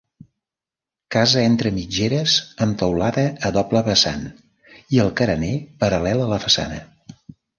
[1.15, 4.25] Casa entre mitgeres amb teulada a doble vessant
[4.97, 6.83] i el carener paral·lel a la façana.